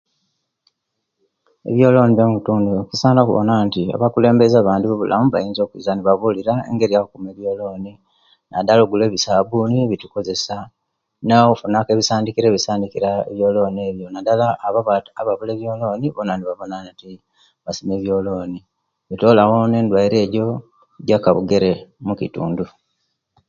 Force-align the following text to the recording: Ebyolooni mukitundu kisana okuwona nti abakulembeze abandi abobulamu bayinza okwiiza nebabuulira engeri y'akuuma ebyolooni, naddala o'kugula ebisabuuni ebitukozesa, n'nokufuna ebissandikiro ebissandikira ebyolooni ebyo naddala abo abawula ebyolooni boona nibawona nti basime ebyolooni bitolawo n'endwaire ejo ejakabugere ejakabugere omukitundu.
Ebyolooni 1.69 2.13
mukitundu 2.31 2.71
kisana 2.89 3.19
okuwona 3.21 3.53
nti 3.65 3.81
abakulembeze 3.95 4.55
abandi 4.59 4.83
abobulamu 4.85 5.25
bayinza 5.29 5.61
okwiiza 5.63 5.91
nebabuulira 5.93 6.53
engeri 6.69 6.93
y'akuuma 6.95 7.29
ebyolooni, 7.31 7.91
naddala 8.51 8.79
o'kugula 8.81 9.03
ebisabuuni 9.05 9.75
ebitukozesa, 9.85 10.55
n'nokufuna 11.23 11.77
ebissandikiro 11.93 12.45
ebissandikira 12.49 13.09
ebyolooni 13.31 13.81
ebyo 13.91 14.07
naddala 14.11 14.45
abo 14.65 14.79
abawula 15.19 15.51
ebyolooni 15.55 16.05
boona 16.15 16.33
nibawona 16.35 16.77
nti 16.89 17.09
basime 17.63 17.93
ebyolooni 17.97 18.59
bitolawo 19.09 19.55
n'endwaire 19.67 20.17
ejo 20.25 20.45
ejakabugere 20.57 21.01
ejakabugere 21.07 21.71
omukitundu. 22.01 22.65